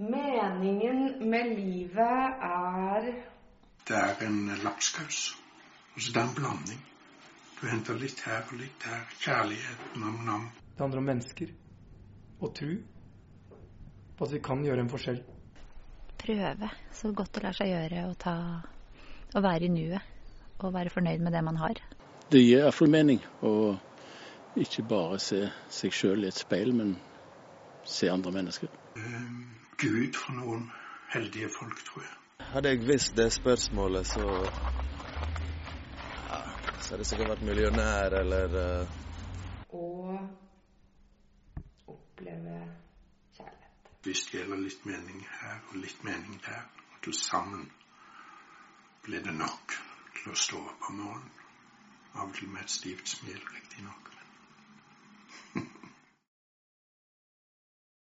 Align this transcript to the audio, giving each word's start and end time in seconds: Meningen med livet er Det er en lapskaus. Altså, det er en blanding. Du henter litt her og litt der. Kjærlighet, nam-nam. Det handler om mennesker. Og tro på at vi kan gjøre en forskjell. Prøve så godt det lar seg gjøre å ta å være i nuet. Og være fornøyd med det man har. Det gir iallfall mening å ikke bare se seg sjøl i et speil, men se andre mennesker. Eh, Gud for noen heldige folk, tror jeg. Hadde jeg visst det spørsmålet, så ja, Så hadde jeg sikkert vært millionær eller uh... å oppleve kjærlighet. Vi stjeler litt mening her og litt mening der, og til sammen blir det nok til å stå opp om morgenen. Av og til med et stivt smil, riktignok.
Meningen 0.00 1.30
med 1.30 1.46
livet 1.56 2.42
er 2.42 3.10
Det 3.86 3.96
er 3.96 4.22
en 4.26 4.46
lapskaus. 4.64 5.36
Altså, 5.94 6.12
det 6.12 6.20
er 6.20 6.28
en 6.28 6.34
blanding. 6.34 6.80
Du 7.60 7.66
henter 7.68 7.98
litt 8.00 8.20
her 8.24 8.46
og 8.48 8.56
litt 8.58 8.78
der. 8.84 9.04
Kjærlighet, 9.20 9.80
nam-nam. 10.00 10.48
Det 10.72 10.80
handler 10.80 11.02
om 11.02 11.04
mennesker. 11.10 11.52
Og 12.40 12.54
tro 12.56 12.70
på 14.16 14.24
at 14.24 14.32
vi 14.32 14.40
kan 14.44 14.64
gjøre 14.64 14.80
en 14.84 14.90
forskjell. 14.92 15.20
Prøve 16.20 16.70
så 16.92 17.12
godt 17.16 17.34
det 17.34 17.42
lar 17.44 17.56
seg 17.56 17.70
gjøre 17.72 18.06
å 18.08 18.16
ta 18.20 18.36
å 19.34 19.42
være 19.44 19.68
i 19.68 19.72
nuet. 19.74 20.02
Og 20.60 20.74
være 20.74 20.92
fornøyd 20.92 21.22
med 21.24 21.32
det 21.32 21.44
man 21.44 21.56
har. 21.60 21.78
Det 22.30 22.40
gir 22.42 22.64
iallfall 22.64 22.90
mening 22.92 23.20
å 23.42 23.52
ikke 24.60 24.82
bare 24.88 25.18
se 25.22 25.46
seg 25.72 25.94
sjøl 25.94 26.24
i 26.24 26.28
et 26.28 26.36
speil, 26.36 26.72
men 26.76 26.96
se 27.84 28.08
andre 28.10 28.32
mennesker. 28.32 28.68
Eh, 28.96 29.22
Gud 29.78 30.14
for 30.14 30.32
noen 30.32 30.70
heldige 31.12 31.48
folk, 31.58 31.84
tror 31.84 32.02
jeg. 32.02 32.16
Hadde 32.52 32.68
jeg 32.68 32.86
visst 32.86 33.16
det 33.16 33.32
spørsmålet, 33.32 34.06
så 34.06 34.26
ja, 36.30 36.40
Så 36.80 36.90
hadde 36.90 37.00
jeg 37.00 37.06
sikkert 37.06 37.28
vært 37.28 37.46
millionær 37.46 38.16
eller 38.20 38.56
uh... 38.60 38.94
å 39.76 39.88
oppleve 41.94 42.56
kjærlighet. 43.36 43.90
Vi 44.04 44.14
stjeler 44.14 44.62
litt 44.64 44.86
mening 44.88 45.24
her 45.40 45.60
og 45.70 45.76
litt 45.84 46.04
mening 46.04 46.40
der, 46.46 46.64
og 46.92 47.02
til 47.04 47.16
sammen 47.16 47.68
blir 49.04 49.22
det 49.24 49.36
nok 49.36 49.76
til 50.20 50.32
å 50.32 50.40
stå 50.46 50.64
opp 50.72 50.90
om 50.90 51.02
morgenen. 51.04 51.36
Av 52.10 52.26
og 52.26 52.34
til 52.34 52.50
med 52.50 52.64
et 52.66 52.72
stivt 52.74 53.08
smil, 53.08 53.38
riktignok. 53.54 54.10